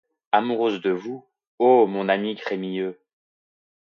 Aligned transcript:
Amoureuse 0.31 0.81
de 0.81 0.89
vous, 0.89 1.23
ô 1.59 1.85
mon 1.85 2.09
ami 2.09 2.35
Crémieux! 2.35 2.97